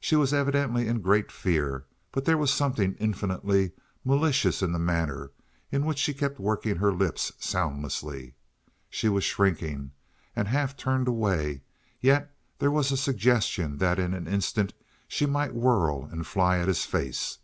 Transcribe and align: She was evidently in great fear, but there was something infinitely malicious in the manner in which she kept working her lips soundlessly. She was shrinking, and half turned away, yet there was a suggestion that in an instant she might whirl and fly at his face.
She 0.00 0.16
was 0.16 0.34
evidently 0.34 0.88
in 0.88 0.98
great 1.00 1.30
fear, 1.30 1.84
but 2.10 2.24
there 2.24 2.36
was 2.36 2.52
something 2.52 2.94
infinitely 2.98 3.70
malicious 4.04 4.62
in 4.62 4.72
the 4.72 4.80
manner 4.80 5.30
in 5.70 5.86
which 5.86 6.00
she 6.00 6.12
kept 6.12 6.40
working 6.40 6.74
her 6.74 6.92
lips 6.92 7.30
soundlessly. 7.38 8.34
She 8.88 9.08
was 9.08 9.22
shrinking, 9.22 9.92
and 10.34 10.48
half 10.48 10.76
turned 10.76 11.06
away, 11.06 11.62
yet 12.00 12.34
there 12.58 12.72
was 12.72 12.90
a 12.90 12.96
suggestion 12.96 13.78
that 13.78 14.00
in 14.00 14.12
an 14.12 14.26
instant 14.26 14.74
she 15.06 15.24
might 15.24 15.54
whirl 15.54 16.02
and 16.10 16.26
fly 16.26 16.58
at 16.58 16.66
his 16.66 16.84
face. 16.84 17.38